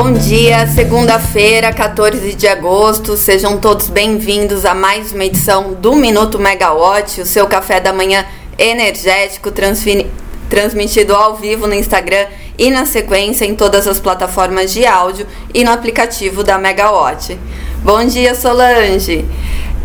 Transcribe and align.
Bom 0.00 0.12
dia, 0.12 0.64
segunda-feira, 0.68 1.72
14 1.72 2.32
de 2.34 2.46
agosto. 2.46 3.16
Sejam 3.16 3.58
todos 3.58 3.88
bem-vindos 3.88 4.64
a 4.64 4.72
mais 4.72 5.10
uma 5.10 5.24
edição 5.24 5.74
do 5.74 5.96
Minuto 5.96 6.38
Megawatt, 6.38 7.20
o 7.20 7.26
seu 7.26 7.48
café 7.48 7.80
da 7.80 7.92
manhã 7.92 8.24
energético 8.56 9.50
transmitido 10.48 11.16
ao 11.16 11.34
vivo 11.34 11.66
no 11.66 11.74
Instagram 11.74 12.26
e 12.56 12.70
na 12.70 12.86
sequência 12.86 13.44
em 13.44 13.56
todas 13.56 13.88
as 13.88 13.98
plataformas 13.98 14.72
de 14.72 14.86
áudio 14.86 15.26
e 15.52 15.64
no 15.64 15.72
aplicativo 15.72 16.44
da 16.44 16.56
Megawatt. 16.58 17.36
Bom 17.82 18.04
dia, 18.06 18.36
Solange. 18.36 19.24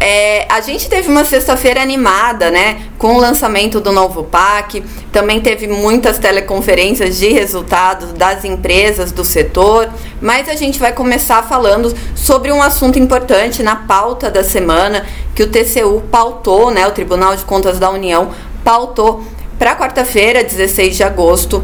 É, 0.06 0.46
a 0.50 0.60
gente 0.60 0.90
teve 0.90 1.08
uma 1.08 1.24
sexta-feira 1.24 1.82
animada, 1.82 2.52
né? 2.52 2.82
Com 2.98 3.16
o 3.16 3.18
lançamento 3.18 3.80
do 3.80 3.90
novo 3.90 4.26
PAC. 4.26 4.84
Também 5.14 5.40
teve 5.40 5.66
muitas 5.66 6.20
teleconferências 6.20 7.16
de 7.18 7.30
resultados 7.30 8.12
das 8.12 8.44
empresas 8.44 9.14
do 9.14 9.24
setor. 9.24 9.90
Mas 10.20 10.50
a 10.50 10.56
gente 10.56 10.78
vai 10.78 10.92
começar 10.92 11.42
falando 11.44 11.96
sobre 12.18 12.52
um 12.52 12.62
assunto 12.62 13.00
importante 13.00 13.64
na 13.64 13.78
pauta 13.78 14.30
da 14.30 14.44
semana 14.44 15.06
que 15.34 15.42
o 15.42 15.48
TCU 15.48 16.04
pautou, 16.12 16.70
né? 16.70 16.86
O 16.86 16.92
Tribunal 16.92 17.38
de 17.38 17.46
Contas 17.46 17.80
da 17.80 17.90
União 17.90 18.32
pautou 18.62 19.24
para 19.58 19.74
quarta-feira, 19.74 20.44
16 20.44 20.98
de 20.98 21.04
agosto, 21.04 21.64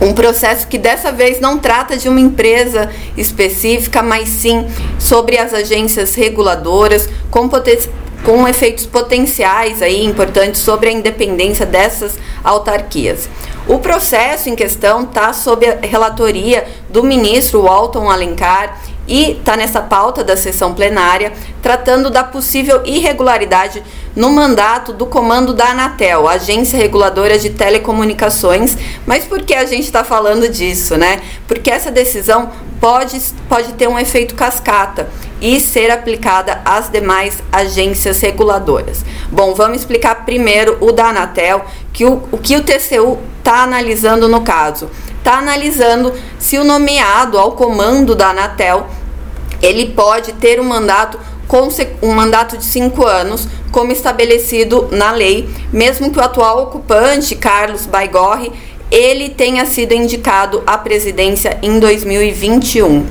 um 0.00 0.12
processo 0.12 0.66
que 0.66 0.78
dessa 0.78 1.12
vez 1.12 1.40
não 1.40 1.58
trata 1.58 1.96
de 1.96 2.08
uma 2.08 2.20
empresa 2.20 2.90
específica, 3.16 4.02
mas 4.02 4.28
sim 4.28 4.66
sobre 4.98 5.38
as 5.38 5.54
agências 5.54 6.14
reguladoras 6.14 7.08
com, 7.30 7.48
com 8.24 8.48
efeitos 8.48 8.86
potenciais 8.86 9.80
aí 9.82 10.04
importantes 10.04 10.60
sobre 10.60 10.88
a 10.88 10.92
independência 10.92 11.64
dessas 11.64 12.18
autarquias. 12.42 13.28
O 13.66 13.78
processo 13.78 14.50
em 14.50 14.54
questão 14.54 15.04
está 15.04 15.32
sob 15.32 15.66
a 15.66 15.78
relatoria 15.80 16.66
do 16.90 17.02
ministro 17.02 17.62
Walton 17.62 18.10
Alencar 18.10 18.78
e 19.06 19.32
está 19.32 19.56
nessa 19.56 19.80
pauta 19.80 20.24
da 20.24 20.36
sessão 20.36 20.74
plenária, 20.74 21.32
tratando 21.62 22.10
da 22.10 22.24
possível 22.24 22.82
irregularidade 22.84 23.82
no 24.16 24.30
mandato 24.30 24.92
do 24.92 25.06
comando 25.06 25.52
da 25.52 25.70
Anatel, 25.70 26.28
Agência 26.28 26.78
Reguladora 26.78 27.38
de 27.38 27.50
Telecomunicações. 27.50 28.76
Mas 29.06 29.24
por 29.24 29.42
que 29.42 29.54
a 29.54 29.64
gente 29.64 29.84
está 29.84 30.04
falando 30.04 30.48
disso, 30.48 30.96
né? 30.96 31.20
Porque 31.46 31.70
essa 31.70 31.90
decisão 31.90 32.50
pode, 32.80 33.20
pode 33.48 33.72
ter 33.74 33.88
um 33.88 33.98
efeito 33.98 34.34
cascata 34.34 35.08
e 35.40 35.60
ser 35.60 35.90
aplicada 35.90 36.62
às 36.64 36.88
demais 36.90 37.38
agências 37.52 38.20
reguladoras. 38.20 39.04
Bom, 39.30 39.54
vamos 39.54 39.78
explicar 39.78 40.24
primeiro 40.24 40.78
o 40.80 40.92
da 40.92 41.08
Anatel, 41.08 41.64
que 41.92 42.04
o, 42.04 42.22
o 42.30 42.38
que 42.38 42.56
o 42.56 42.62
TCU 42.62 43.18
está 43.40 43.62
analisando 43.62 44.28
no 44.28 44.40
caso 44.40 44.88
está 45.24 45.38
analisando 45.38 46.12
se 46.38 46.58
o 46.58 46.64
nomeado 46.64 47.38
ao 47.38 47.52
comando 47.52 48.14
da 48.14 48.28
Anatel 48.28 48.86
ele 49.62 49.90
pode 49.90 50.32
ter 50.34 50.60
um 50.60 50.64
mandato 50.64 51.18
um 52.02 52.12
mandato 52.12 52.56
de 52.56 52.64
cinco 52.64 53.06
anos, 53.06 53.46
como 53.70 53.92
estabelecido 53.92 54.88
na 54.90 55.12
lei, 55.12 55.48
mesmo 55.72 56.10
que 56.10 56.18
o 56.18 56.22
atual 56.22 56.64
ocupante, 56.64 57.36
Carlos 57.36 57.86
Baigorre, 57.86 58.50
ele 58.90 59.28
tenha 59.28 59.64
sido 59.66 59.92
indicado 59.92 60.62
à 60.66 60.78
presidência 60.78 61.58
em 61.62 61.78
2021. 61.78 63.06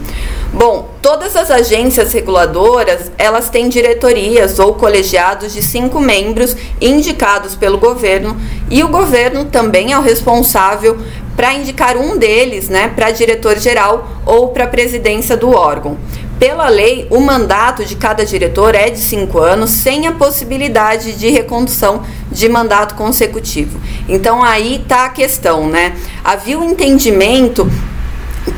Bom, 0.53 0.89
todas 1.02 1.36
as 1.36 1.49
agências 1.49 2.14
reguladoras, 2.14 3.11
elas 3.17 3.49
têm 3.49 3.69
diretorias 3.69 4.59
ou 4.59 4.75
colegiados 4.75 5.52
de 5.53 5.64
cinco 5.64 5.99
membros 5.99 6.55
indicados 6.80 7.55
pelo 7.55 7.80
governo 7.80 8.39
e 8.69 8.83
o 8.83 8.88
governo 8.88 9.45
também 9.45 9.94
é 9.94 9.97
o 9.97 10.02
responsável 10.02 10.97
para 11.36 11.53
indicar 11.55 11.97
um 11.97 12.17
deles 12.17 12.69
né, 12.69 12.89
para 12.95 13.09
diretor-geral 13.09 14.08
ou 14.25 14.49
para 14.49 14.67
presidência 14.67 15.36
do 15.36 15.49
órgão. 15.49 15.97
Pela 16.45 16.67
lei, 16.67 17.08
o 17.09 17.22
mandato 17.22 17.86
de 17.86 17.95
cada 17.95 18.25
diretor 18.25 18.75
é 18.75 18.89
de 18.89 18.99
cinco 18.99 19.39
anos, 19.39 19.72
sem 19.72 20.08
a 20.08 20.11
possibilidade 20.11 21.13
de 21.13 21.30
recondução 21.30 22.05
de 22.30 22.49
mandato 22.49 22.95
consecutivo. 22.95 23.80
Então 24.09 24.43
aí 24.43 24.76
está 24.76 25.05
a 25.05 25.09
questão, 25.09 25.70
né? 25.70 25.95
Havia 26.21 26.59
o 26.59 26.61
um 26.61 26.71
entendimento 26.71 27.65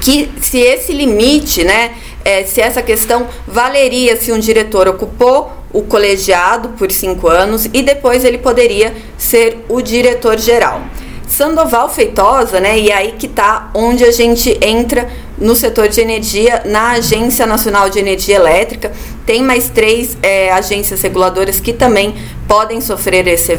que 0.01 0.31
se 0.41 0.57
esse 0.57 0.93
limite, 0.93 1.63
né, 1.63 1.91
é, 2.23 2.43
se 2.43 2.59
essa 2.59 2.81
questão 2.81 3.27
valeria 3.47 4.15
se 4.15 4.31
um 4.31 4.39
diretor 4.39 4.87
ocupou 4.87 5.53
o 5.71 5.83
colegiado 5.83 6.69
por 6.69 6.91
cinco 6.91 7.27
anos 7.27 7.65
e 7.71 7.83
depois 7.83 8.25
ele 8.25 8.39
poderia 8.39 8.95
ser 9.15 9.63
o 9.69 9.79
diretor 9.79 10.39
geral. 10.39 10.81
Sandoval 11.27 11.89
Feitosa, 11.89 12.59
né? 12.59 12.79
E 12.79 12.91
aí 12.91 13.13
que 13.13 13.27
tá 13.27 13.69
onde 13.73 14.03
a 14.03 14.11
gente 14.11 14.57
entra 14.61 15.09
no 15.37 15.55
setor 15.55 15.89
de 15.89 15.99
energia, 15.99 16.63
na 16.65 16.91
Agência 16.91 17.45
Nacional 17.45 17.89
de 17.89 17.99
Energia 17.99 18.35
Elétrica. 18.35 18.91
Tem 19.25 19.41
mais 19.41 19.69
três 19.69 20.17
é, 20.21 20.51
agências 20.51 21.01
reguladoras 21.01 21.59
que 21.59 21.73
também 21.73 22.15
podem 22.47 22.79
sofrer 22.79 23.27
esse, 23.27 23.51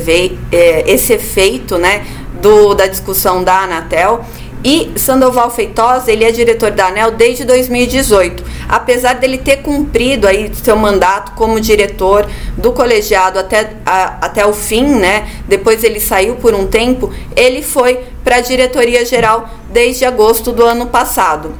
é, 0.53 0.91
esse 0.91 1.13
efeito, 1.13 1.77
né? 1.77 2.07
Do, 2.41 2.75
da 2.75 2.87
discussão 2.87 3.43
da 3.43 3.63
Anatel. 3.63 4.25
E 4.65 4.91
Sandoval 4.97 5.51
Feitosa, 5.51 6.11
ele 6.11 6.25
é 6.25 6.33
diretor 6.33 6.71
da 6.71 6.89
ANEL 6.89 7.13
desde 7.13 7.45
2018. 7.45 8.43
Apesar 8.69 9.15
dele 9.15 9.39
ter 9.39 9.59
cumprido 9.59 10.27
aí 10.27 10.51
seu 10.55 10.77
mandato 10.77 11.33
como 11.33 11.61
diretor 11.61 12.29
do 12.57 12.73
colegiado 12.73 13.39
até, 13.39 13.75
a, 13.85 14.27
até 14.27 14.47
o 14.47 14.53
fim, 14.53 14.85
né? 14.85 15.29
Depois 15.47 15.85
ele 15.85 16.01
saiu 16.01 16.37
por 16.37 16.55
um 16.55 16.67
tempo, 16.67 17.13
ele 17.37 17.63
foi 17.63 18.01
para 18.25 18.37
a 18.37 18.41
diretoria 18.41 19.05
geral 19.05 19.49
desde 19.71 20.05
agosto 20.05 20.53
do 20.53 20.65
ano 20.65 20.87
passado. 20.87 21.55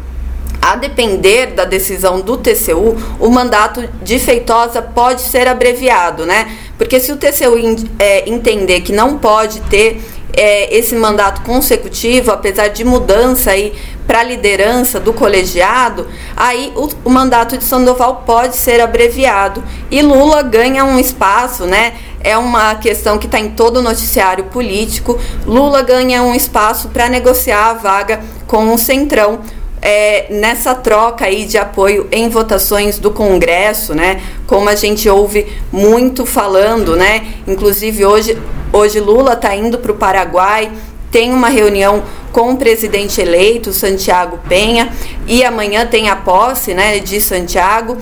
A 0.61 0.75
depender 0.75 1.53
da 1.53 1.65
decisão 1.65 2.21
do 2.21 2.37
TCU, 2.37 2.97
o 3.21 3.31
mandato 3.31 3.89
de 4.03 4.19
Feitosa 4.19 4.83
pode 4.83 5.21
ser 5.21 5.47
abreviado, 5.47 6.27
né? 6.27 6.57
Porque 6.77 6.99
se 6.99 7.13
o 7.13 7.17
TCU 7.17 7.55
é, 8.01 8.29
entender 8.29 8.81
que 8.81 8.93
não 8.93 9.17
pode 9.17 9.61
ter 9.61 10.03
é, 10.33 10.77
esse 10.77 10.95
mandato 10.95 11.43
consecutivo, 11.43 12.31
apesar 12.31 12.69
de 12.69 12.85
mudança 12.85 13.53
aí 13.53 13.73
para 14.07 14.21
a 14.21 14.23
liderança 14.23 15.01
do 15.01 15.13
colegiado, 15.13 16.07
aí 16.37 16.73
o, 16.77 16.89
o, 17.05 17.11
mandato 17.11 17.57
de 17.57 17.65
Sandoval 17.65 18.23
pode 18.27 18.57
ser 18.57 18.81
abreviado 18.81 19.65
e 19.91 20.01
Lula 20.03 20.43
ganha 20.43 20.85
um 20.85 20.99
espaço, 20.99 21.65
né? 21.65 21.95
É 22.21 22.37
uma 22.37 22.75
questão 22.77 23.19
que 23.19 23.27
está 23.27 23.39
em 23.39 23.51
todo 23.51 23.79
o 23.79 23.83
noticiário 23.83 24.45
político. 24.45 25.19
Lula 25.47 25.83
ganha 25.83 26.23
um 26.23 26.35
espaço 26.35 26.89
para 26.89 27.09
negociar 27.09 27.71
a 27.71 27.75
vaga 27.75 28.21
com 28.47 28.73
o 28.73 28.79
Centrão. 28.79 29.41
É, 29.81 30.27
nessa 30.31 30.75
troca 30.75 31.27
aí 31.27 31.45
de 31.45 31.59
apoio 31.59 32.09
em 32.11 32.29
votações 32.29 32.99
do 32.99 33.11
Congresso, 33.11 33.95
né? 33.95 34.21
Como 34.47 34.69
a 34.69 34.75
gente 34.75 35.09
ouve 35.09 35.47
muito 35.71 36.27
falando, 36.27 36.97
né? 36.97 37.27
Inclusive 37.47 38.05
hoje 38.05 38.37
Hoje 38.77 39.01
Lula 39.01 39.33
está 39.33 39.57
indo 39.57 39.79
para 39.79 39.91
o 39.91 39.97
Paraguai, 39.97 40.71
tem 41.11 41.33
uma 41.33 41.49
reunião 41.49 42.03
com 42.31 42.53
o 42.53 42.59
presidente 42.59 43.23
eleito, 43.23 43.73
Santiago 43.73 44.39
Penha, 44.47 44.93
e 45.27 45.43
amanhã 45.43 45.87
tem 45.87 46.11
a 46.11 46.17
posse 46.17 46.75
né, 46.75 46.99
de 46.99 47.19
Santiago. 47.19 47.97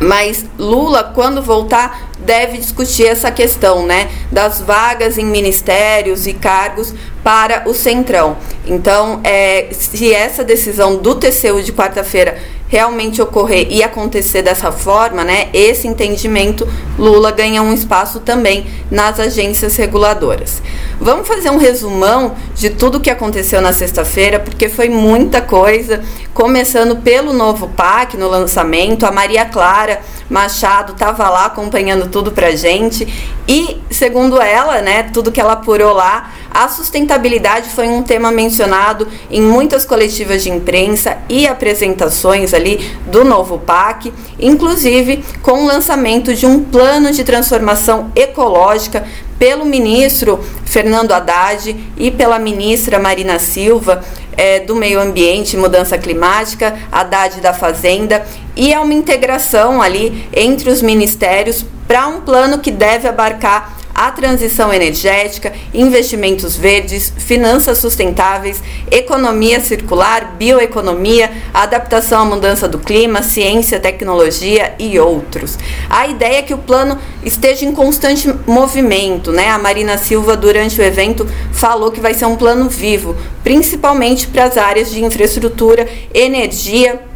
Mas 0.00 0.44
Lula, 0.58 1.12
quando 1.14 1.40
voltar, 1.40 2.10
deve 2.18 2.58
discutir 2.58 3.06
essa 3.06 3.30
questão, 3.30 3.86
né, 3.86 4.10
das 4.32 4.60
vagas 4.60 5.18
em 5.18 5.24
ministérios 5.24 6.26
e 6.26 6.32
cargos 6.32 6.92
para 7.22 7.62
o 7.68 7.72
Centrão. 7.72 8.36
Então, 8.66 9.20
é, 9.22 9.68
se 9.70 10.12
essa 10.12 10.42
decisão 10.42 10.96
do 10.96 11.14
TCU 11.14 11.62
de 11.62 11.72
quarta-feira 11.72 12.42
realmente 12.72 13.20
ocorrer 13.20 13.66
e 13.68 13.82
acontecer 13.82 14.40
dessa 14.40 14.72
forma, 14.72 15.22
né, 15.22 15.50
esse 15.52 15.86
entendimento, 15.86 16.66
Lula 16.98 17.30
ganha 17.30 17.60
um 17.62 17.74
espaço 17.74 18.20
também 18.20 18.66
nas 18.90 19.20
agências 19.20 19.76
reguladoras. 19.76 20.62
Vamos 20.98 21.28
fazer 21.28 21.50
um 21.50 21.58
resumão 21.58 22.34
de 22.54 22.70
tudo 22.70 22.96
o 22.96 23.00
que 23.00 23.10
aconteceu 23.10 23.60
na 23.60 23.74
sexta-feira, 23.74 24.40
porque 24.40 24.70
foi 24.70 24.88
muita 24.88 25.42
coisa, 25.42 26.02
começando 26.32 26.96
pelo 26.96 27.34
novo 27.34 27.68
PAC 27.68 28.16
no 28.16 28.26
lançamento, 28.26 29.04
a 29.04 29.12
Maria 29.12 29.44
Clara 29.44 30.00
Machado 30.30 30.94
estava 30.94 31.28
lá 31.28 31.44
acompanhando 31.44 32.08
tudo 32.08 32.32
pra 32.32 32.52
gente 32.52 33.06
e, 33.46 33.82
segundo 33.90 34.40
ela, 34.40 34.80
né, 34.80 35.10
tudo 35.12 35.30
que 35.30 35.38
ela 35.38 35.52
apurou 35.52 35.92
lá, 35.92 36.30
a 36.54 36.68
sustentabilidade 36.68 37.70
foi 37.70 37.88
um 37.88 38.02
tema 38.02 38.30
mencionado 38.30 39.08
em 39.30 39.40
muitas 39.40 39.86
coletivas 39.86 40.42
de 40.42 40.50
imprensa 40.50 41.16
e 41.28 41.46
apresentações 41.46 42.52
ali 42.52 42.78
do 43.06 43.24
novo 43.24 43.58
PAC, 43.58 44.12
inclusive 44.38 45.24
com 45.40 45.62
o 45.62 45.66
lançamento 45.66 46.34
de 46.34 46.44
um 46.44 46.62
plano 46.62 47.10
de 47.10 47.24
transformação 47.24 48.12
ecológica 48.14 49.06
pelo 49.38 49.64
ministro 49.64 50.38
Fernando 50.66 51.12
Haddad 51.12 51.74
e 51.96 52.10
pela 52.10 52.38
ministra 52.38 52.98
Marina 52.98 53.38
Silva 53.38 54.04
é, 54.36 54.60
do 54.60 54.76
Meio 54.76 55.00
Ambiente 55.00 55.54
e 55.54 55.58
Mudança 55.58 55.96
Climática, 55.98 56.78
Haddad 56.92 57.40
da 57.40 57.52
Fazenda, 57.52 58.24
e 58.54 58.72
é 58.72 58.78
uma 58.78 58.92
integração 58.92 59.80
ali 59.80 60.28
entre 60.32 60.70
os 60.70 60.82
ministérios 60.82 61.64
para 61.88 62.06
um 62.06 62.20
plano 62.20 62.58
que 62.58 62.70
deve 62.70 63.08
abarcar 63.08 63.81
a 63.94 64.10
transição 64.10 64.72
energética, 64.72 65.52
investimentos 65.72 66.56
verdes, 66.56 67.12
finanças 67.16 67.78
sustentáveis, 67.78 68.62
economia 68.90 69.60
circular, 69.60 70.34
bioeconomia, 70.38 71.30
adaptação 71.52 72.22
à 72.22 72.24
mudança 72.24 72.68
do 72.68 72.78
clima, 72.78 73.22
ciência, 73.22 73.78
tecnologia 73.78 74.74
e 74.78 74.98
outros. 74.98 75.58
A 75.88 76.06
ideia 76.06 76.38
é 76.38 76.42
que 76.42 76.54
o 76.54 76.58
plano 76.58 76.98
esteja 77.24 77.64
em 77.64 77.72
constante 77.72 78.32
movimento, 78.46 79.30
né? 79.30 79.48
A 79.48 79.58
Marina 79.58 79.98
Silva 79.98 80.36
durante 80.36 80.80
o 80.80 80.84
evento 80.84 81.26
falou 81.52 81.90
que 81.90 82.00
vai 82.00 82.14
ser 82.14 82.26
um 82.26 82.36
plano 82.36 82.68
vivo, 82.68 83.16
principalmente 83.44 84.26
para 84.26 84.44
as 84.44 84.56
áreas 84.56 84.90
de 84.90 85.04
infraestrutura, 85.04 85.88
energia, 86.14 87.11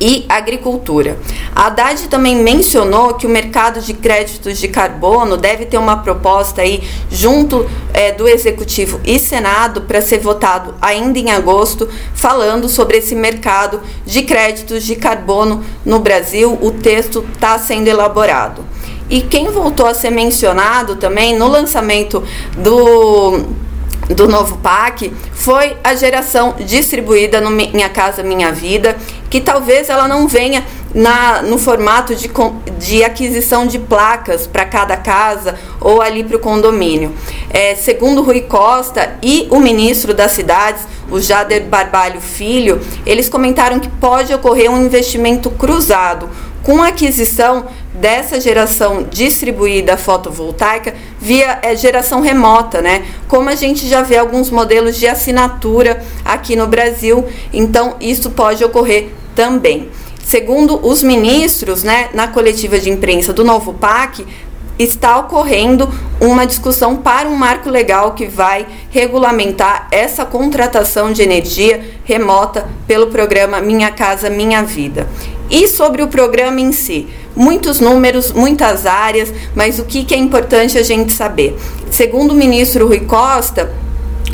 e 0.00 0.24
agricultura. 0.28 1.18
A 1.54 1.66
Haddad 1.66 2.08
também 2.08 2.36
mencionou 2.36 3.14
que 3.14 3.26
o 3.26 3.30
mercado 3.30 3.80
de 3.80 3.92
créditos 3.94 4.58
de 4.58 4.68
carbono 4.68 5.36
deve 5.36 5.66
ter 5.66 5.78
uma 5.78 5.98
proposta 5.98 6.62
aí 6.62 6.82
junto 7.10 7.68
é, 7.92 8.12
do 8.12 8.28
Executivo 8.28 9.00
e 9.04 9.18
Senado 9.18 9.82
para 9.82 10.00
ser 10.00 10.18
votado 10.18 10.74
ainda 10.80 11.18
em 11.18 11.30
agosto, 11.30 11.88
falando 12.14 12.68
sobre 12.68 12.98
esse 12.98 13.14
mercado 13.14 13.80
de 14.04 14.22
créditos 14.22 14.84
de 14.84 14.96
carbono 14.96 15.64
no 15.84 15.98
Brasil. 15.98 16.58
O 16.60 16.70
texto 16.70 17.24
está 17.34 17.58
sendo 17.58 17.88
elaborado. 17.88 18.64
E 19.10 19.22
quem 19.22 19.50
voltou 19.50 19.86
a 19.86 19.94
ser 19.94 20.10
mencionado 20.10 20.96
também 20.96 21.36
no 21.38 21.48
lançamento 21.48 22.22
do 22.56 23.42
do 24.08 24.26
novo 24.26 24.56
PAC 24.58 25.12
foi 25.32 25.76
a 25.84 25.94
geração 25.94 26.54
distribuída 26.58 27.40
no 27.40 27.50
Minha 27.50 27.88
Casa 27.88 28.22
Minha 28.22 28.52
Vida, 28.52 28.96
que 29.28 29.40
talvez 29.40 29.88
ela 29.88 30.08
não 30.08 30.26
venha 30.26 30.64
na, 30.94 31.42
no 31.42 31.58
formato 31.58 32.14
de, 32.14 32.30
de 32.78 33.04
aquisição 33.04 33.66
de 33.66 33.78
placas 33.78 34.46
para 34.46 34.64
cada 34.64 34.96
casa 34.96 35.54
ou 35.80 36.00
ali 36.00 36.24
para 36.24 36.36
o 36.36 36.40
condomínio. 36.40 37.14
É, 37.50 37.74
segundo 37.74 38.22
Rui 38.22 38.40
Costa 38.42 39.16
e 39.22 39.46
o 39.50 39.60
ministro 39.60 40.14
das 40.14 40.32
cidades, 40.32 40.82
o 41.10 41.20
Jader 41.20 41.64
Barbalho 41.64 42.20
Filho, 42.20 42.80
eles 43.04 43.28
comentaram 43.28 43.78
que 43.78 43.88
pode 43.88 44.32
ocorrer 44.32 44.70
um 44.70 44.84
investimento 44.84 45.50
cruzado 45.50 46.28
com 46.68 46.82
a 46.82 46.88
aquisição 46.88 47.64
dessa 47.94 48.38
geração 48.38 49.02
distribuída 49.02 49.96
fotovoltaica 49.96 50.94
via 51.18 51.60
é, 51.62 51.74
geração 51.74 52.20
remota, 52.20 52.82
né? 52.82 53.06
Como 53.26 53.48
a 53.48 53.54
gente 53.54 53.88
já 53.88 54.02
vê 54.02 54.18
alguns 54.18 54.50
modelos 54.50 54.98
de 54.98 55.06
assinatura 55.06 56.04
aqui 56.22 56.56
no 56.56 56.66
Brasil, 56.66 57.24
então 57.54 57.96
isso 57.98 58.32
pode 58.32 58.62
ocorrer 58.62 59.08
também. 59.34 59.88
Segundo 60.22 60.86
os 60.86 61.02
ministros, 61.02 61.82
né, 61.82 62.10
na 62.12 62.28
coletiva 62.28 62.78
de 62.78 62.90
imprensa 62.90 63.32
do 63.32 63.42
novo 63.42 63.72
PAC, 63.72 64.26
está 64.78 65.18
ocorrendo 65.18 65.88
uma 66.20 66.46
discussão 66.46 66.96
para 66.96 67.26
um 67.30 67.34
marco 67.34 67.70
legal 67.70 68.12
que 68.12 68.26
vai 68.26 68.66
regulamentar 68.90 69.88
essa 69.90 70.26
contratação 70.26 71.14
de 71.14 71.22
energia 71.22 71.82
remota 72.04 72.68
pelo 72.86 73.06
programa 73.06 73.58
Minha 73.58 73.90
Casa 73.90 74.28
Minha 74.28 74.62
Vida. 74.62 75.08
E 75.50 75.66
sobre 75.66 76.02
o 76.02 76.08
programa 76.08 76.60
em 76.60 76.72
si, 76.72 77.08
muitos 77.34 77.80
números, 77.80 78.32
muitas 78.32 78.84
áreas, 78.84 79.32
mas 79.54 79.78
o 79.78 79.84
que, 79.84 80.04
que 80.04 80.14
é 80.14 80.18
importante 80.18 80.76
a 80.76 80.82
gente 80.82 81.12
saber? 81.12 81.56
Segundo 81.90 82.32
o 82.32 82.34
ministro 82.34 82.86
Rui 82.86 83.00
Costa, 83.00 83.72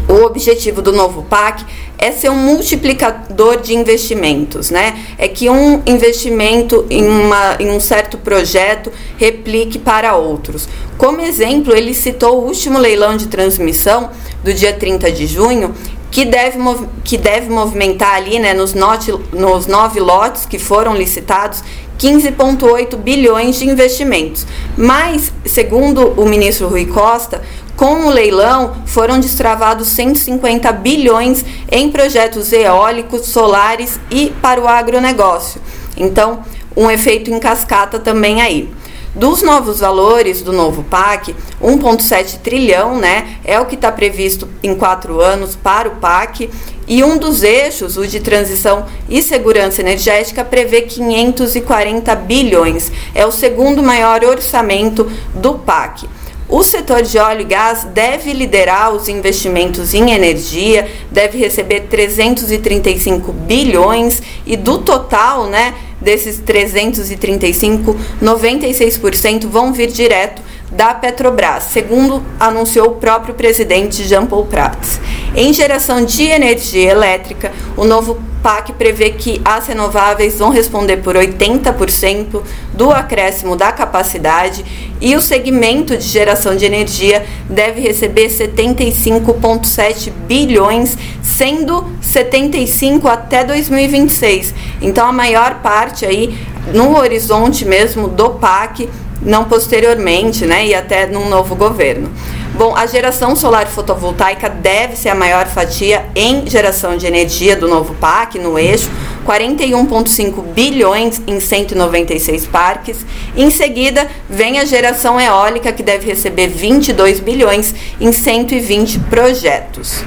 o 0.08 0.25
objetivo 0.25 0.82
do 0.82 0.93
novo 0.93 1.22
PAC 1.22 1.64
é 1.96 2.12
ser 2.12 2.28
um 2.28 2.37
multiplicador 2.37 3.61
de 3.61 3.75
investimentos, 3.75 4.70
né? 4.70 4.99
É 5.16 5.26
que 5.28 5.49
um 5.49 5.82
investimento 5.87 6.84
em, 6.90 7.06
uma, 7.06 7.56
em 7.58 7.70
um 7.70 7.81
certo 7.81 8.19
projeto 8.19 8.93
replique 9.16 9.78
para 9.78 10.16
outros. 10.16 10.69
Como 10.99 11.20
exemplo, 11.20 11.75
ele 11.75 11.94
citou 11.94 12.40
o 12.40 12.46
último 12.46 12.78
leilão 12.78 13.16
de 13.16 13.28
transmissão 13.28 14.11
do 14.43 14.52
dia 14.52 14.72
30 14.72 15.11
de 15.12 15.26
junho, 15.26 15.75
que 16.14 16.25
deve, 16.25 16.56
que 17.02 17.19
deve 17.19 17.50
movimentar 17.50 18.14
ali, 18.14 18.38
né, 18.38 18.55
nos, 18.55 18.72
nos 18.72 19.66
nove 19.66 19.99
lotes 19.99 20.46
que 20.46 20.61
foram 20.61 20.94
licitados, 20.94 21.64
15,8 21.99 22.96
bilhões 22.96 23.56
de 23.56 23.69
investimentos. 23.69 24.46
Mas, 24.78 25.32
segundo 25.44 26.12
o 26.16 26.25
ministro 26.25 26.69
Rui 26.69 26.87
Costa, 26.87 27.43
com 27.76 28.06
o 28.06 28.11
leilão 28.11 28.76
foram 28.87 29.19
destravados 29.19 29.88
150 29.88 30.70
bilhões 30.70 31.44
em 31.69 31.90
projetos 31.90 32.52
eólicos, 32.52 33.26
solares 33.26 33.99
e 34.08 34.32
para 34.40 34.61
o 34.61 34.69
agronegócio. 34.69 35.61
Então, 35.96 36.44
um 36.76 36.88
efeito 36.88 37.28
em 37.28 37.40
cascata 37.40 37.99
também 37.99 38.40
aí. 38.40 38.72
Dos 39.14 39.43
novos 39.43 39.78
valores 39.78 40.43
do 40.43 40.52
novo 40.52 40.82
PAC, 40.82 41.37
1,7 41.62 42.40
trilhão 42.43 42.96
né, 42.99 43.37
é 43.44 43.61
o 43.61 43.66
que 43.66 43.76
está 43.76 43.93
previsto 43.93 44.49
em 44.61 44.75
quatro 44.75 45.20
anos 45.20 45.55
para 45.55 45.88
o 45.88 45.96
PAC, 45.96 46.50
e 46.88 47.05
um 47.05 47.16
dos 47.16 47.44
eixos, 47.44 47.96
o 47.96 48.06
de 48.08 48.19
transição 48.19 48.87
e 49.08 49.22
segurança 49.22 49.81
energética, 49.81 50.44
prevê 50.44 50.82
540 50.82 52.12
bilhões. 52.16 52.90
É 53.14 53.25
o 53.25 53.31
segundo 53.31 53.84
maior 53.84 54.25
orçamento 54.25 55.08
do 55.32 55.55
PAC. 55.55 56.08
O 56.49 56.62
setor 56.62 57.02
de 57.02 57.16
óleo 57.16 57.40
e 57.40 57.44
gás 57.44 57.84
deve 57.84 58.32
liderar 58.32 58.93
os 58.93 59.08
investimentos 59.08 59.94
em 59.94 60.11
energia, 60.11 60.90
deve 61.11 61.38
receber 61.38 61.87
335 61.88 63.32
bilhões 63.32 64.20
e 64.44 64.56
do 64.56 64.78
total, 64.78 65.46
né, 65.46 65.75
desses 66.05 66.39
335, 66.39 67.97
96% 68.23 69.49
vão 69.49 69.73
vir 69.73 69.91
direto 69.91 70.43
da 70.75 70.94
Petrobras, 70.94 71.65
segundo 71.65 72.23
anunciou 72.38 72.88
o 72.88 72.94
próprio 72.97 73.35
presidente 73.35 74.03
Jean 74.05 74.26
Paul 74.26 74.47
Prats. 74.47 75.00
Em 75.37 75.53
geração 75.53 76.05
de 76.05 76.25
energia 76.25 76.91
elétrica, 76.91 77.53
o 77.76 77.85
novo 77.85 78.19
PAC 78.43 78.75
prevê 78.75 79.11
que 79.11 79.41
as 79.43 79.67
renováveis 79.67 80.38
vão 80.38 80.50
responder 80.50 80.99
por 80.99 81.17
80% 81.17 82.43
do 82.75 82.91
acréscimo 82.91 83.56
da 83.56 83.73
capacidade 83.73 84.93
e 85.00 85.17
o 85.17 85.23
segmento 85.23 85.97
de 85.97 86.05
geração 86.05 86.55
de 86.55 86.67
energia 86.67 87.25
deve 87.49 87.81
receber 87.81 88.29
75,7 88.29 90.11
bilhões, 90.26 90.99
sendo 91.23 91.91
75 92.03 93.09
até 93.09 93.44
2026. 93.44 94.55
Então 94.82 95.06
a 95.06 95.12
maior 95.12 95.62
parte 95.62 96.05
aí 96.05 96.38
no 96.75 96.99
horizonte 96.99 97.65
mesmo 97.65 98.09
do 98.09 98.31
PAC 98.31 98.88
não 99.22 99.44
posteriormente, 99.44 100.46
né, 100.46 100.66
e 100.66 100.75
até 100.75 101.06
num 101.06 101.28
novo 101.28 101.55
governo. 101.55 102.11
Bom, 102.56 102.76
a 102.76 102.87
geração 102.87 103.34
solar 103.34 103.66
fotovoltaica 103.66 104.49
deve 104.49 104.94
ser 104.94 105.08
a 105.08 105.14
maior 105.14 105.46
fatia 105.46 106.06
em 106.14 106.49
geração 106.49 106.96
de 106.96 107.05
energia 107.05 107.56
do 107.56 107.66
novo 107.66 107.94
PAC, 107.94 108.38
no 108.38 108.56
eixo, 108.56 108.88
41,5 109.26 110.40
bilhões 110.55 111.20
em 111.26 111.40
196 111.40 112.47
parques. 112.47 113.04
Em 113.37 113.50
seguida, 113.50 114.06
vem 114.30 114.61
a 114.61 114.64
geração 114.64 115.21
eólica, 115.21 115.73
que 115.73 115.83
deve 115.83 116.06
receber 116.06 116.47
22 116.47 117.18
bilhões 117.18 117.75
em 118.00 118.12
120 118.12 119.00
projetos. 119.11 120.04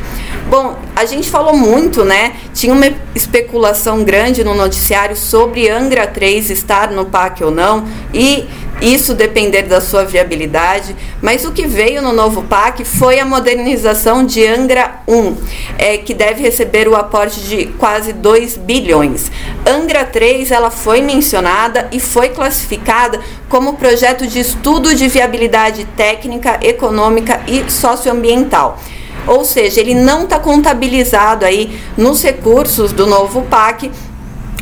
Bom, 0.49 0.77
a 0.95 1.05
gente 1.05 1.29
falou 1.29 1.53
muito, 1.57 2.05
né? 2.05 2.33
Tinha 2.53 2.73
uma 2.73 2.87
especulação 3.13 4.05
grande 4.05 4.45
no 4.45 4.55
noticiário 4.55 5.13
sobre 5.13 5.69
Angra 5.69 6.07
3 6.07 6.49
estar 6.49 6.89
no 6.89 7.05
PAC 7.05 7.43
ou 7.43 7.51
não, 7.51 7.85
e 8.13 8.47
isso 8.81 9.13
depender 9.13 9.63
da 9.63 9.81
sua 9.81 10.05
viabilidade, 10.05 10.95
mas 11.21 11.43
o 11.43 11.51
que 11.51 11.67
veio 11.67 12.01
no 12.01 12.13
novo 12.13 12.43
PAC 12.43 12.85
foi 12.85 13.19
a 13.19 13.25
modernização 13.25 14.25
de 14.25 14.47
Angra 14.47 15.01
1, 15.05 15.35
é, 15.77 15.97
que 15.97 16.13
deve 16.13 16.43
receber 16.43 16.87
o 16.87 16.95
aporte 16.95 17.41
de 17.41 17.65
quase 17.77 18.13
2 18.13 18.55
bilhões. 18.55 19.29
Angra 19.65 20.05
3 20.05 20.51
ela 20.51 20.71
foi 20.71 21.01
mencionada 21.01 21.89
e 21.91 21.99
foi 21.99 22.29
classificada 22.29 23.19
como 23.49 23.73
projeto 23.73 24.25
de 24.25 24.39
estudo 24.39 24.95
de 24.95 25.09
viabilidade 25.09 25.83
técnica, 25.97 26.57
econômica 26.61 27.41
e 27.47 27.69
socioambiental. 27.69 28.79
Ou 29.27 29.43
seja, 29.43 29.81
ele 29.81 29.93
não 29.93 30.24
está 30.24 30.39
contabilizado 30.39 31.46
aí 31.46 31.79
nos 31.98 32.24
recursos 32.24 32.91
do 32.91 33.05
novo 33.05 33.41
PAC 33.43 33.91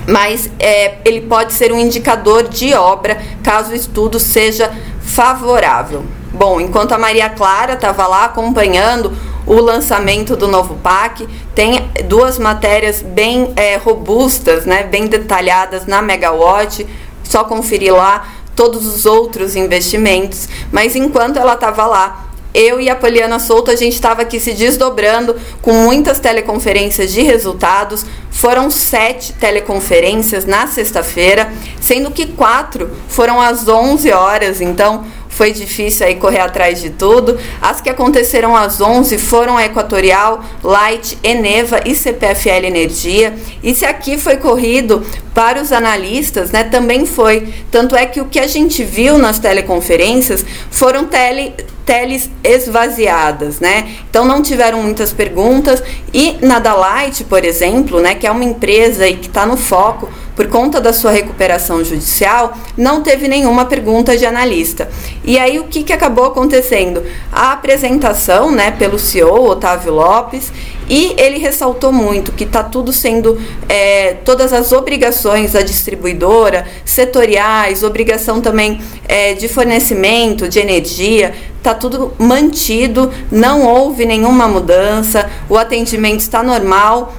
mas 0.08 0.50
é, 0.60 0.98
ele 1.04 1.22
pode 1.22 1.54
ser 1.54 1.72
um 1.72 1.80
indicador 1.80 2.48
de 2.48 2.74
obra 2.74 3.20
caso 3.44 3.72
o 3.72 3.76
estudo 3.76 4.20
seja 4.20 4.72
favorável. 5.02 6.04
Bom, 6.32 6.60
enquanto 6.60 6.92
a 6.92 6.98
Maria 6.98 7.30
Clara 7.30 7.74
estava 7.74 8.06
lá 8.06 8.26
acompanhando 8.26 9.12
o 9.48 9.54
lançamento 9.54 10.36
do 10.36 10.48
novo 10.48 10.76
PAC, 10.76 11.28
tem 11.54 11.90
duas 12.08 12.38
matérias 12.38 13.02
bem 13.02 13.54
é, 13.56 13.78
robustas, 13.78 14.66
né, 14.66 14.84
bem 14.84 15.08
detalhadas 15.08 15.86
na 15.86 16.02
Megawatt, 16.02 16.86
só 17.24 17.44
conferir 17.44 17.94
lá 17.94 18.28
todos 18.56 18.86
os 18.86 19.06
outros 19.06 19.56
investimentos, 19.56 20.48
mas 20.72 20.96
enquanto 20.96 21.38
ela 21.38 21.54
estava 21.54 21.86
lá 21.86 22.26
eu 22.56 22.80
e 22.80 22.90
a 22.90 22.96
Poliana 22.96 23.38
Souto, 23.38 23.70
a 23.70 23.76
gente 23.76 23.94
estava 23.94 24.22
aqui 24.22 24.40
se 24.40 24.54
desdobrando 24.54 25.36
com 25.62 25.74
muitas 25.74 26.20
teleconferências 26.20 27.12
de 27.12 27.22
resultados. 27.22 28.06
Foram 28.32 28.72
sete 28.72 29.34
teleconferências 29.34 30.46
na 30.46 30.66
sexta-feira, 30.66 31.52
sendo 31.82 32.12
que 32.12 32.28
quatro 32.28 32.90
foram 33.10 33.42
às 33.42 33.68
11 33.68 34.10
horas. 34.12 34.62
Então, 34.62 35.06
foi 35.36 35.52
difícil 35.52 36.08
aí 36.08 36.16
correr 36.16 36.40
atrás 36.40 36.82
de 36.82 36.90
tudo. 36.90 37.38
As 37.62 37.82
que 37.82 37.90
aconteceram 37.90 38.56
às 38.56 38.80
11 38.80 39.18
foram 39.18 39.58
a 39.58 39.66
Equatorial, 39.66 40.44
Light, 40.64 41.18
Eneva 41.22 41.82
e 41.86 41.94
CPFL 41.94 42.66
Energia. 42.66 43.36
E 43.62 43.76
se 43.76 43.86
aqui 43.86 44.18
foi 44.18 44.38
corrido 44.38 45.06
para 45.34 45.62
os 45.62 45.74
analistas, 45.74 46.52
né, 46.52 46.64
também 46.64 47.06
foi. 47.06 47.54
Tanto 47.70 47.96
é 47.98 48.06
que 48.06 48.22
o 48.22 48.26
que 48.26 48.40
a 48.40 48.48
gente 48.48 48.82
viu 48.84 49.18
nas 49.18 49.38
teleconferências 49.38 50.46
foram 50.72 51.06
tele 51.06 51.54
teles 51.86 52.32
esvaziadas, 52.44 53.60
né? 53.60 53.88
Então 54.10 54.26
não 54.26 54.42
tiveram 54.42 54.82
muitas 54.82 55.14
perguntas 55.14 55.84
e 56.12 56.36
na 56.42 56.58
Light, 56.74 57.24
por 57.26 57.46
exemplo, 57.46 58.02
né, 58.02 58.16
que 58.16 58.26
é 58.26 58.32
uma 58.32 58.44
empresa 58.44 59.08
e 59.08 59.16
que 59.16 59.28
está 59.28 59.46
no 59.46 59.56
foco 59.56 60.10
por 60.36 60.48
conta 60.48 60.82
da 60.82 60.92
sua 60.92 61.12
recuperação 61.12 61.84
judicial, 61.84 62.58
não 62.78 63.02
teve 63.02 63.28
nenhuma 63.28 63.66
pergunta 63.66 64.18
de 64.18 64.26
analista. 64.26 64.90
E 65.24 65.40
aí 65.40 65.60
o 65.60 65.66
que, 65.66 65.84
que 65.84 65.94
acabou 65.94 66.26
acontecendo? 66.26 67.04
A 67.32 67.54
apresentação, 67.54 68.52
né, 68.52 68.72
pelo 68.72 69.00
CEO 69.00 69.50
Otávio 69.50 69.94
Lopes 69.94 70.52
e 70.90 71.16
ele 71.18 71.40
ressaltou 71.40 71.92
muito 71.92 72.32
que 72.32 72.44
está 72.44 72.64
tudo 72.64 72.94
sendo, 72.94 73.42
é, 73.68 74.14
todas 74.26 74.54
as 74.54 74.72
obrigações 74.72 75.54
da 75.54 75.62
distribuidora, 75.62 76.68
setoriais, 76.84 77.84
obrigação 77.84 78.40
também 78.40 78.80
é, 79.08 79.34
de 79.34 79.48
fornecimento 79.48 80.48
de 80.48 80.60
energia, 80.60 81.34
está 81.58 81.74
tudo 81.74 82.14
mantido, 82.20 83.12
não 83.32 83.66
houve 83.66 84.06
nenhuma 84.06 84.48
mudança, 84.48 85.30
o 85.50 85.58
atendimento 85.58 86.20
está 86.20 86.44
normal 86.44 87.14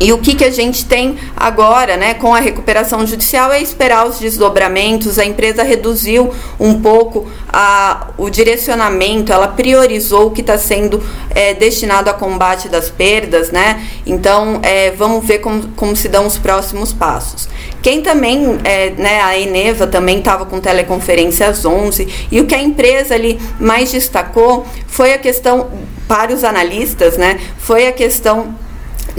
e 0.00 0.14
o 0.14 0.18
que, 0.18 0.34
que 0.34 0.44
a 0.44 0.50
gente 0.50 0.86
tem 0.86 1.18
agora, 1.36 1.94
né, 1.98 2.14
com 2.14 2.34
a 2.34 2.40
recuperação 2.40 3.06
judicial, 3.06 3.52
é 3.52 3.60
esperar 3.60 4.08
os 4.08 4.18
desdobramentos. 4.18 5.18
A 5.18 5.26
empresa 5.26 5.62
reduziu 5.62 6.32
um 6.58 6.80
pouco 6.80 7.30
a, 7.46 8.08
o 8.16 8.30
direcionamento, 8.30 9.30
ela 9.30 9.48
priorizou 9.48 10.28
o 10.28 10.30
que 10.30 10.40
está 10.40 10.56
sendo 10.56 11.02
é, 11.34 11.52
destinado 11.52 12.08
a 12.08 12.14
combate 12.14 12.66
das 12.66 12.88
perdas, 12.88 13.50
né? 13.50 13.86
Então, 14.06 14.60
é, 14.62 14.90
vamos 14.92 15.22
ver 15.26 15.40
como, 15.40 15.68
como 15.76 15.94
se 15.94 16.08
dão 16.08 16.26
os 16.26 16.38
próximos 16.38 16.94
passos. 16.94 17.46
Quem 17.82 18.00
também, 18.00 18.58
é, 18.64 18.90
né, 18.96 19.20
a 19.20 19.38
Eneva 19.38 19.86
também 19.86 20.20
estava 20.20 20.46
com 20.46 20.60
teleconferência 20.60 21.46
às 21.46 21.66
11, 21.66 22.26
e 22.32 22.40
o 22.40 22.46
que 22.46 22.54
a 22.54 22.62
empresa 22.62 23.14
ali 23.14 23.38
mais 23.58 23.92
destacou 23.92 24.66
foi 24.86 25.12
a 25.12 25.18
questão, 25.18 25.70
para 26.08 26.32
os 26.32 26.42
analistas, 26.42 27.18
né, 27.18 27.38
foi 27.58 27.86
a 27.86 27.92
questão 27.92 28.54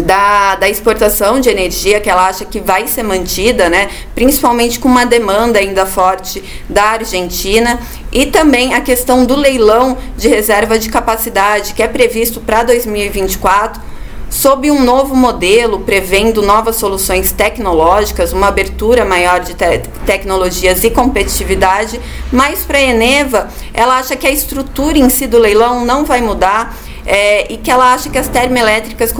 da, 0.01 0.55
da 0.55 0.69
exportação 0.69 1.39
de 1.39 1.49
energia 1.49 1.99
que 1.99 2.09
ela 2.09 2.27
acha 2.27 2.45
que 2.45 2.59
vai 2.59 2.87
ser 2.87 3.03
mantida, 3.03 3.69
né, 3.69 3.89
principalmente 4.13 4.79
com 4.79 4.87
uma 4.87 5.05
demanda 5.05 5.59
ainda 5.59 5.85
forte 5.85 6.43
da 6.69 6.83
Argentina. 6.83 7.79
E 8.11 8.25
também 8.25 8.73
a 8.73 8.81
questão 8.81 9.25
do 9.25 9.35
leilão 9.35 9.97
de 10.17 10.27
reserva 10.27 10.77
de 10.77 10.89
capacidade 10.89 11.73
que 11.73 11.81
é 11.81 11.87
previsto 11.87 12.41
para 12.41 12.63
2024 12.63 13.91
sob 14.31 14.71
um 14.71 14.81
novo 14.81 15.13
modelo, 15.13 15.81
prevendo 15.81 16.41
novas 16.41 16.77
soluções 16.77 17.33
tecnológicas, 17.33 18.31
uma 18.31 18.47
abertura 18.47 19.03
maior 19.03 19.41
de 19.41 19.53
te 19.53 19.79
tecnologias 20.05 20.85
e 20.85 20.89
competitividade, 20.89 21.99
mas 22.31 22.63
para 22.63 22.77
a 22.77 22.81
Eneva, 22.81 23.49
ela 23.73 23.99
acha 23.99 24.15
que 24.15 24.25
a 24.25 24.31
estrutura 24.31 24.97
em 24.97 25.09
si 25.09 25.27
do 25.27 25.37
leilão 25.37 25.85
não 25.85 26.05
vai 26.05 26.21
mudar 26.21 26.77
é, 27.05 27.51
e 27.51 27.57
que 27.57 27.69
ela 27.69 27.93
acha 27.93 28.09
que 28.09 28.17
as 28.17 28.29
termoelétricas 28.29 29.13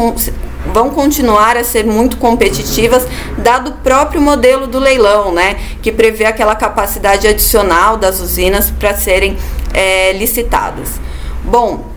vão 0.68 0.90
continuar 0.90 1.58
a 1.58 1.64
ser 1.64 1.86
muito 1.86 2.18
competitivas, 2.18 3.08
dado 3.38 3.72
o 3.72 3.74
próprio 3.74 4.22
modelo 4.22 4.68
do 4.68 4.80
leilão, 4.80 5.34
né, 5.34 5.58
que 5.82 5.92
prevê 5.92 6.26
aquela 6.26 6.56
capacidade 6.56 7.28
adicional 7.28 7.98
das 7.98 8.20
usinas 8.20 8.70
para 8.72 8.96
serem 8.96 9.38
é, 9.74 10.14
licitadas. 10.14 11.00
Bom, 11.44 11.92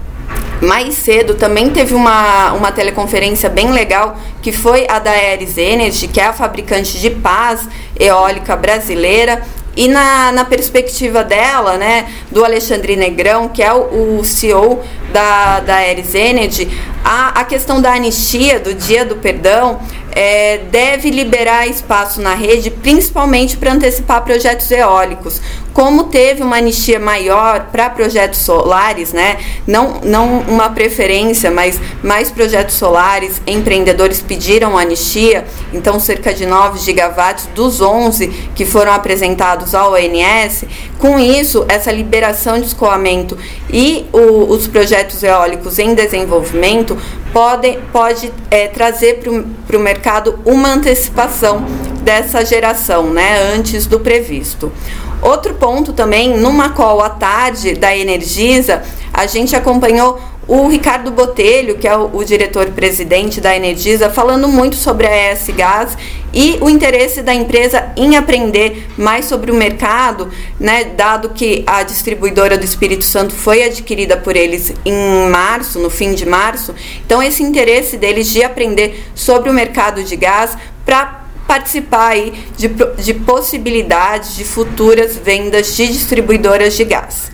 mais 0.60 0.94
cedo 0.94 1.34
também 1.34 1.70
teve 1.70 1.94
uma, 1.94 2.52
uma 2.52 2.72
teleconferência 2.72 3.50
bem 3.50 3.70
legal 3.70 4.16
que 4.40 4.52
foi 4.52 4.86
a 4.88 4.98
da 4.98 5.10
Aeres 5.10 5.58
Energy, 5.58 6.08
que 6.08 6.20
é 6.20 6.26
a 6.26 6.32
fabricante 6.32 6.98
de 6.98 7.10
paz 7.10 7.68
eólica 7.98 8.56
brasileira, 8.56 9.42
e 9.76 9.88
na, 9.88 10.30
na 10.30 10.44
perspectiva 10.44 11.24
dela, 11.24 11.76
né, 11.76 12.06
do 12.30 12.44
Alexandre 12.44 12.94
Negrão, 12.96 13.48
que 13.48 13.62
é 13.62 13.72
o, 13.72 14.18
o 14.18 14.24
CEO 14.24 14.82
da, 15.14 15.60
da 15.60 15.76
Aeres 15.76 16.12
Energy, 16.12 16.68
a, 17.04 17.40
a 17.40 17.44
questão 17.44 17.80
da 17.80 17.92
anistia, 17.92 18.58
do 18.58 18.74
dia 18.74 19.04
do 19.04 19.14
perdão, 19.14 19.78
é, 20.10 20.58
deve 20.70 21.10
liberar 21.10 21.66
espaço 21.66 22.20
na 22.20 22.34
rede, 22.34 22.70
principalmente 22.70 23.56
para 23.56 23.72
antecipar 23.72 24.24
projetos 24.24 24.70
eólicos. 24.70 25.40
Como 25.72 26.04
teve 26.04 26.40
uma 26.40 26.56
anistia 26.56 27.00
maior 27.00 27.66
para 27.72 27.90
projetos 27.90 28.38
solares, 28.38 29.12
né? 29.12 29.38
Não, 29.66 30.00
não 30.04 30.38
uma 30.42 30.70
preferência, 30.70 31.50
mas 31.50 31.80
mais 32.00 32.30
projetos 32.30 32.76
solares, 32.76 33.42
empreendedores 33.44 34.22
pediram 34.22 34.78
anistia, 34.78 35.44
então 35.72 35.98
cerca 35.98 36.32
de 36.32 36.46
9 36.46 36.78
gigawatts 36.78 37.48
dos 37.56 37.80
11 37.80 38.28
que 38.54 38.64
foram 38.64 38.92
apresentados 38.92 39.74
ao 39.74 39.94
ONS. 39.94 40.64
Com 40.96 41.18
isso, 41.18 41.64
essa 41.68 41.90
liberação 41.90 42.60
de 42.60 42.68
escoamento 42.68 43.36
e 43.68 44.06
o, 44.12 44.52
os 44.52 44.68
projetos 44.68 45.03
eólicos 45.22 45.78
em 45.78 45.94
desenvolvimento 45.94 46.96
podem, 47.32 47.80
pode 47.92 48.32
é, 48.50 48.68
trazer 48.68 49.20
para 49.66 49.76
o 49.76 49.80
mercado 49.80 50.38
uma 50.44 50.72
antecipação 50.72 51.64
dessa 52.02 52.44
geração, 52.44 53.10
né, 53.10 53.54
antes 53.54 53.86
do 53.86 54.00
previsto. 54.00 54.72
Outro 55.20 55.54
ponto 55.54 55.92
também, 55.92 56.36
numa 56.36 56.70
call 56.70 57.00
à 57.00 57.08
tarde 57.08 57.74
da 57.74 57.96
Energisa, 57.96 58.82
a 59.12 59.26
gente 59.26 59.56
acompanhou 59.56 60.20
o 60.46 60.68
Ricardo 60.68 61.10
Botelho, 61.10 61.78
que 61.78 61.88
é 61.88 61.96
o, 61.96 62.10
o 62.16 62.24
diretor-presidente 62.24 63.40
da 63.40 63.56
Energisa, 63.56 64.10
falando 64.10 64.48
muito 64.48 64.76
sobre 64.76 65.06
a 65.06 65.32
ES 65.32 65.46
Gás 65.56 65.96
e 66.32 66.58
o 66.60 66.68
interesse 66.68 67.22
da 67.22 67.32
empresa 67.32 67.92
em 67.96 68.16
aprender 68.16 68.86
mais 68.96 69.24
sobre 69.24 69.50
o 69.50 69.54
mercado, 69.54 70.30
né, 70.58 70.84
dado 70.84 71.30
que 71.30 71.62
a 71.66 71.82
distribuidora 71.82 72.58
do 72.58 72.64
Espírito 72.64 73.04
Santo 73.04 73.34
foi 73.34 73.62
adquirida 73.62 74.16
por 74.16 74.36
eles 74.36 74.74
em 74.84 75.28
março, 75.30 75.78
no 75.78 75.88
fim 75.88 76.14
de 76.14 76.26
março. 76.26 76.74
Então, 77.06 77.22
esse 77.22 77.42
interesse 77.42 77.96
deles 77.96 78.28
de 78.28 78.42
aprender 78.42 79.04
sobre 79.14 79.48
o 79.48 79.54
mercado 79.54 80.02
de 80.02 80.16
gás 80.16 80.56
para 80.84 81.24
participar 81.46 82.08
aí 82.08 82.32
de, 82.56 82.68
de 82.68 83.14
possibilidades 83.14 84.34
de 84.34 84.44
futuras 84.44 85.16
vendas 85.16 85.76
de 85.76 85.86
distribuidoras 85.86 86.74
de 86.74 86.84
gás. 86.84 87.30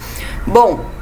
Bom, 0.46 0.99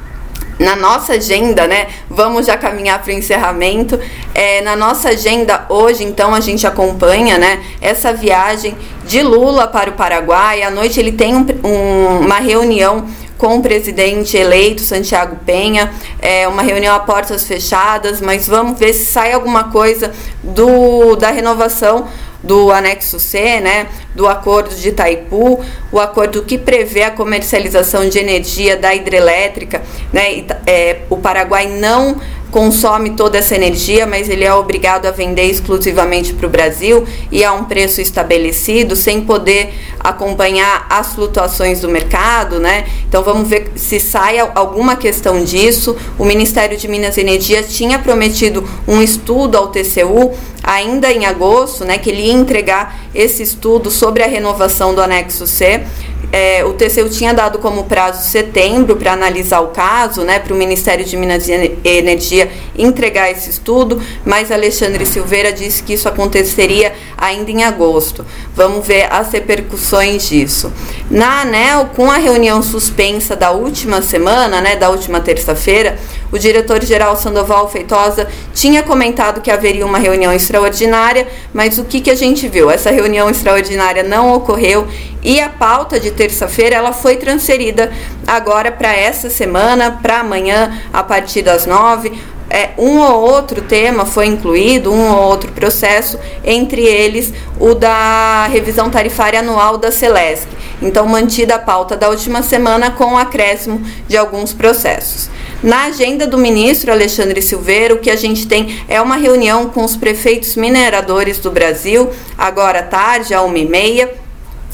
na 0.59 0.75
nossa 0.75 1.13
agenda, 1.13 1.65
né? 1.65 1.87
Vamos 2.09 2.45
já 2.45 2.57
caminhar 2.57 3.01
para 3.01 3.13
o 3.13 3.15
encerramento. 3.15 3.97
É, 4.35 4.61
na 4.61 4.75
nossa 4.75 5.09
agenda 5.09 5.65
hoje, 5.69 6.03
então, 6.03 6.35
a 6.35 6.41
gente 6.41 6.67
acompanha, 6.67 7.37
né? 7.37 7.63
Essa 7.81 8.11
viagem 8.13 8.77
de 9.05 9.21
Lula 9.21 9.65
para 9.67 9.89
o 9.89 9.93
Paraguai. 9.93 10.61
À 10.61 10.69
noite 10.69 10.99
ele 10.99 11.13
tem 11.13 11.33
um, 11.33 11.45
um, 11.63 12.19
uma 12.25 12.39
reunião 12.39 13.07
com 13.37 13.57
o 13.57 13.61
presidente 13.61 14.35
eleito 14.35 14.81
Santiago 14.81 15.37
Penha, 15.45 15.93
é 16.21 16.45
uma 16.45 16.61
reunião 16.61 16.93
a 16.93 16.99
portas 16.99 17.45
fechadas, 17.45 18.19
mas 18.19 18.45
vamos 18.45 18.77
ver 18.77 18.93
se 18.93 19.05
sai 19.05 19.31
alguma 19.31 19.71
coisa 19.71 20.11
do 20.43 21.15
da 21.15 21.31
renovação 21.31 22.05
do 22.43 22.71
anexo 22.71 23.19
C, 23.19 23.59
né, 23.59 23.87
do 24.15 24.27
acordo 24.27 24.73
de 24.73 24.89
Itaipu, 24.89 25.63
o 25.91 25.99
acordo 25.99 26.43
que 26.43 26.57
prevê 26.57 27.03
a 27.03 27.11
comercialização 27.11 28.07
de 28.07 28.17
energia 28.17 28.77
da 28.77 28.93
hidrelétrica, 28.95 29.81
né, 30.13 30.45
é, 30.65 31.01
o 31.09 31.17
Paraguai 31.17 31.67
não 31.67 32.19
consome 32.51 33.11
toda 33.11 33.37
essa 33.37 33.55
energia, 33.55 34.05
mas 34.05 34.29
ele 34.29 34.43
é 34.43 34.53
obrigado 34.53 35.05
a 35.05 35.11
vender 35.11 35.45
exclusivamente 35.45 36.33
para 36.33 36.47
o 36.47 36.49
Brasil 36.49 37.05
e 37.31 37.43
a 37.43 37.53
um 37.53 37.65
preço 37.65 38.01
estabelecido, 38.01 38.95
sem 38.95 39.21
poder 39.21 39.73
acompanhar 39.99 40.87
as 40.89 41.13
flutuações 41.13 41.81
do 41.81 41.89
mercado, 41.89 42.59
né? 42.59 42.85
Então 43.07 43.23
vamos 43.23 43.47
ver 43.47 43.71
se 43.75 43.99
sai 43.99 44.39
alguma 44.39 44.95
questão 44.95 45.43
disso. 45.43 45.95
O 46.17 46.25
Ministério 46.25 46.77
de 46.77 46.87
Minas 46.87 47.17
e 47.17 47.21
Energia 47.21 47.61
tinha 47.63 47.99
prometido 47.99 48.67
um 48.87 49.01
estudo 49.01 49.57
ao 49.57 49.67
TCU 49.67 50.33
ainda 50.63 51.11
em 51.11 51.25
agosto, 51.25 51.83
né, 51.83 51.97
que 51.97 52.09
ele 52.09 52.21
ia 52.23 52.33
entregar 52.33 52.99
esse 53.15 53.41
estudo 53.41 53.89
sobre 53.89 54.23
a 54.23 54.27
renovação 54.27 54.93
do 54.93 55.01
anexo 55.01 55.47
C. 55.47 55.83
É, 56.31 56.63
o 56.63 56.73
TCU 56.73 57.09
tinha 57.09 57.33
dado 57.33 57.59
como 57.59 57.85
prazo 57.85 58.21
setembro 58.21 58.95
para 58.95 59.13
analisar 59.13 59.61
o 59.61 59.69
caso, 59.69 60.23
né, 60.23 60.37
para 60.39 60.53
o 60.53 60.55
Ministério 60.55 61.03
de 61.03 61.17
Minas 61.17 61.47
e 61.47 61.77
Energia 61.83 62.49
entregar 62.79 63.29
esse 63.29 63.49
estudo, 63.49 64.01
mas 64.25 64.51
Alexandre 64.51 65.05
Silveira 65.05 65.51
disse 65.51 65.83
que 65.83 65.93
isso 65.93 66.07
aconteceria 66.07 66.93
ainda 67.17 67.51
em 67.51 67.63
agosto. 67.63 68.25
Vamos 68.55 68.85
ver 68.87 69.11
as 69.11 69.31
repercussões 69.31 70.27
disso. 70.29 70.71
Na 71.09 71.41
ANEL, 71.41 71.89
com 71.95 72.09
a 72.09 72.17
reunião 72.17 72.61
suspensa 72.61 73.35
da 73.35 73.51
última 73.51 74.01
semana, 74.01 74.61
né, 74.61 74.75
da 74.75 74.89
última 74.89 75.19
terça-feira, 75.19 75.97
o 76.31 76.37
diretor-geral 76.37 77.15
Sandoval 77.17 77.69
Feitosa 77.69 78.27
tinha 78.53 78.83
comentado 78.83 79.41
que 79.41 79.49
haveria 79.49 79.85
uma 79.85 79.97
reunião 79.97 80.31
extraordinária, 80.31 81.27
mas 81.53 81.79
o 81.79 81.85
que, 81.85 82.01
que 82.01 82.11
a 82.11 82.15
gente 82.15 82.47
viu? 82.47 82.69
Essa 82.69 82.91
reunião 82.91 83.29
extraordinária 83.29 84.03
não 84.03 84.33
ocorreu 84.33 84.87
e 85.23 85.39
a 85.39 85.49
pauta 85.49 85.99
de 85.99 86.11
terça-feira 86.11 86.75
ela 86.75 86.93
foi 86.93 87.17
transferida 87.17 87.91
agora 88.25 88.71
para 88.71 88.93
essa 88.93 89.29
semana, 89.29 89.99
para 90.01 90.19
amanhã, 90.19 90.79
a 90.93 91.03
partir 91.03 91.41
das 91.41 91.65
nove 91.65 92.11
é, 92.49 92.71
um 92.77 92.99
ou 92.99 93.21
outro 93.21 93.61
tema 93.61 94.05
foi 94.05 94.25
incluído, 94.25 94.91
um 94.91 95.11
ou 95.11 95.29
outro 95.29 95.51
processo, 95.51 96.19
entre 96.43 96.81
eles 96.81 97.33
o 97.59 97.75
da 97.75 98.47
revisão 98.47 98.89
tarifária 98.89 99.39
anual 99.39 99.77
da 99.77 99.91
Celesc. 99.91 100.47
Então, 100.81 101.05
mantida 101.05 101.55
a 101.55 101.59
pauta 101.59 101.95
da 101.95 102.09
última 102.09 102.41
semana 102.41 102.91
com 102.91 103.13
o 103.13 103.17
acréscimo 103.17 103.81
de 104.07 104.17
alguns 104.17 104.53
processos. 104.53 105.29
Na 105.61 105.85
agenda 105.85 106.25
do 106.25 106.37
ministro 106.37 106.91
Alexandre 106.91 107.41
Silveira, 107.41 107.93
o 107.93 107.99
que 107.99 108.09
a 108.09 108.15
gente 108.15 108.47
tem 108.47 108.81
é 108.87 109.01
uma 109.01 109.17
reunião 109.17 109.69
com 109.69 109.83
os 109.83 109.97
prefeitos 109.97 110.55
mineradores 110.55 111.37
do 111.37 111.51
Brasil, 111.51 112.09
agora 112.37 112.79
à 112.79 112.83
tarde, 112.83 113.33
às 113.33 113.43
1h30 113.43 114.09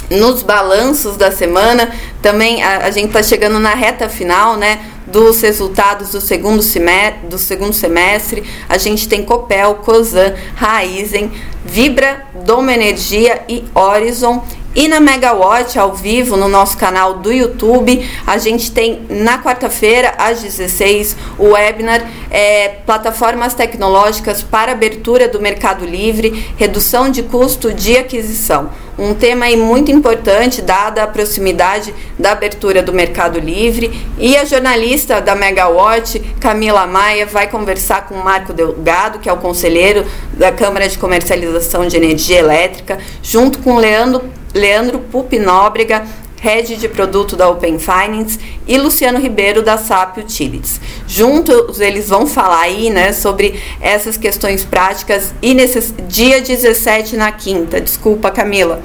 nos 0.09 0.43
balanços 0.43 1.17
da 1.17 1.31
semana, 1.31 1.91
também 2.21 2.61
a, 2.61 2.85
a 2.85 2.91
gente 2.91 3.07
está 3.07 3.23
chegando 3.23 3.59
na 3.59 3.73
reta 3.73 4.07
final, 4.07 4.55
né? 4.55 4.79
Dos 5.15 5.39
resultados 5.39 6.09
do 6.09 6.19
segundo, 6.19 6.61
semestre, 6.61 7.29
do 7.29 7.37
segundo 7.37 7.71
semestre, 7.71 8.43
a 8.67 8.77
gente 8.77 9.07
tem 9.07 9.23
Copel, 9.23 9.75
Cosan, 9.75 10.35
Raizen, 10.55 11.31
Vibra, 11.63 12.25
Doma 12.43 12.73
Energia 12.73 13.41
e 13.47 13.63
Horizon. 13.73 14.45
E 14.75 14.87
na 14.87 14.99
Megawatt, 14.99 15.79
ao 15.79 15.93
vivo, 15.93 16.35
no 16.35 16.49
nosso 16.49 16.77
canal 16.77 17.15
do 17.15 17.31
YouTube, 17.31 18.05
a 18.27 18.37
gente 18.37 18.71
tem 18.71 19.05
na 19.09 19.41
quarta-feira, 19.41 20.13
às 20.17 20.41
16, 20.41 21.15
o 21.39 21.51
webinar 21.53 22.05
é, 22.29 22.67
Plataformas 22.85 23.53
Tecnológicas 23.53 24.43
para 24.43 24.73
Abertura 24.73 25.29
do 25.29 25.39
Mercado 25.39 25.85
Livre, 25.85 26.53
Redução 26.57 27.09
de 27.09 27.23
Custo 27.23 27.73
de 27.73 27.95
Aquisição 27.95 28.69
um 28.97 29.13
tema 29.13 29.45
aí 29.45 29.57
muito 29.57 29.91
importante, 29.91 30.61
dada 30.61 31.03
a 31.03 31.07
proximidade 31.07 31.93
da 32.17 32.31
abertura 32.31 32.81
do 32.81 32.93
Mercado 32.93 33.39
Livre. 33.39 33.91
E 34.17 34.37
a 34.37 34.45
jornalista 34.45 35.19
da 35.19 35.35
Megawatt, 35.35 36.19
Camila 36.39 36.87
Maia, 36.87 37.25
vai 37.25 37.49
conversar 37.49 38.07
com 38.07 38.15
o 38.15 38.23
Marco 38.23 38.53
Delgado, 38.53 39.19
que 39.19 39.27
é 39.27 39.33
o 39.33 39.37
conselheiro 39.37 40.05
da 40.33 40.51
Câmara 40.51 40.87
de 40.87 40.97
Comercialização 40.97 41.87
de 41.87 41.97
Energia 41.97 42.39
Elétrica, 42.39 42.97
junto 43.21 43.59
com 43.59 43.75
Leandro, 43.75 44.23
Leandro 44.55 44.99
Pupi 44.99 45.37
Nóbrega, 45.37 46.07
head 46.41 46.77
de 46.77 46.87
produto 46.87 47.35
da 47.35 47.49
Open 47.49 47.77
Finance, 47.77 48.39
e 48.65 48.77
Luciano 48.77 49.19
Ribeiro 49.19 49.61
da 49.61 49.77
SAP 49.77 50.19
Utilities. 50.19 50.79
Juntos 51.05 51.81
eles 51.81 52.07
vão 52.07 52.25
falar 52.25 52.61
aí, 52.61 52.89
né, 52.89 53.11
sobre 53.11 53.61
essas 53.81 54.17
questões 54.17 54.63
práticas 54.63 55.35
e 55.41 55.53
nesse 55.53 55.91
dia 56.03 56.41
17 56.41 57.17
na 57.17 57.31
quinta, 57.33 57.81
desculpa 57.81 58.31
Camila, 58.31 58.81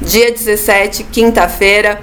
dia 0.00 0.30
17, 0.30 1.02
quinta-feira, 1.04 2.00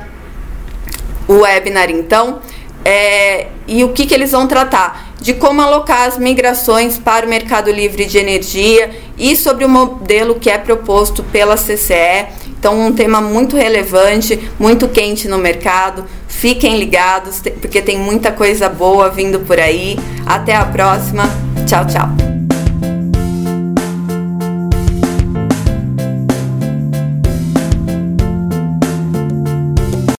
o 1.27 1.39
webinar 1.39 1.89
então, 1.89 2.41
é, 2.84 3.48
e 3.67 3.84
o 3.84 3.93
que, 3.93 4.05
que 4.05 4.13
eles 4.13 4.31
vão 4.31 4.45
tratar? 4.45 5.13
De 5.19 5.34
como 5.34 5.60
alocar 5.60 6.03
as 6.03 6.19
migrações 6.19 7.00
para 7.00 7.25
o 7.25 7.29
mercado 7.29 7.72
livre 7.72 8.05
de 8.05 8.19
energia 8.19 8.91
e 9.17 9.36
sobre 9.36 9.65
o 9.65 9.69
modelo 9.69 10.36
que 10.36 10.51
é 10.51 10.57
proposto 10.57 11.24
pela 11.24 11.55
CCE 11.55 12.45
então, 12.65 12.88
um 12.88 12.91
tema 12.91 13.22
muito 13.22 13.55
relevante, 13.55 14.50
muito 14.57 14.88
quente 14.88 15.27
no 15.27 15.38
mercado. 15.38 16.03
Fiquem 16.27 16.79
ligados, 16.79 17.39
porque 17.62 17.79
tem 17.79 17.95
muita 17.95 18.31
coisa 18.31 18.67
boa 18.67 19.07
vindo 19.07 19.39
por 19.41 19.60
aí. 19.60 20.00
Até 20.25 20.55
a 20.55 20.65
próxima. 20.65 21.29
Tchau, 21.67 21.86
tchau. 21.86 22.35